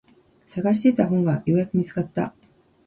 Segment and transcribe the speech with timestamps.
[0.49, 2.33] 探していた本がようやく見つかった。